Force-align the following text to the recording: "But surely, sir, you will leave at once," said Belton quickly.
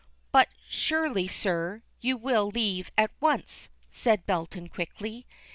"But 0.31 0.49
surely, 0.67 1.27
sir, 1.27 1.83
you 1.99 2.17
will 2.17 2.47
leave 2.49 2.89
at 2.97 3.11
once," 3.19 3.69
said 3.91 4.25
Belton 4.25 4.67
quickly. 4.67 5.27